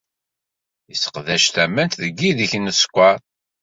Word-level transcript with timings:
Yesseqdac 0.89 1.45
tamemt 1.53 1.99
deg 2.01 2.17
yideg 2.23 2.51
n 2.57 2.69
uskeṛ. 2.71 3.15